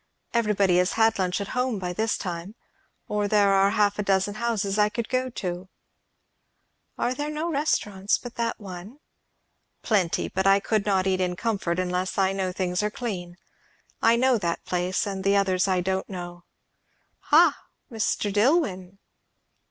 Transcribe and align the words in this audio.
Everybody 0.33 0.77
has 0.79 0.93
had 0.93 1.19
lunch 1.19 1.39
at 1.41 1.49
home 1.49 1.77
by 1.77 1.93
this 1.93 2.17
time, 2.17 2.55
or 3.07 3.27
there 3.27 3.51
are 3.53 3.69
half 3.69 3.99
a 3.99 4.03
dozen 4.03 4.33
houses 4.33 4.79
I 4.79 4.89
could 4.89 5.07
go 5.07 5.29
to." 5.29 5.69
"Are 6.97 7.13
there 7.13 7.29
no 7.29 7.49
other 7.49 7.53
restaurants 7.53 8.17
but 8.17 8.33
that 8.33 8.59
one?" 8.59 8.97
"Plenty; 9.83 10.27
but 10.27 10.47
I 10.47 10.59
could 10.59 10.87
not 10.87 11.05
eat 11.05 11.21
in 11.21 11.35
comfort 11.35 11.77
unless 11.77 12.17
I 12.17 12.33
know 12.33 12.51
things 12.51 12.81
are 12.81 12.89
clean. 12.89 13.37
I 14.01 14.15
know 14.15 14.39
that 14.39 14.65
place, 14.65 15.05
and 15.05 15.23
the 15.23 15.35
others 15.35 15.67
I 15.67 15.81
don't 15.81 16.09
know. 16.09 16.45
Ha, 17.19 17.55
Mr. 17.91 18.33
Dillwyn!" 18.33 18.97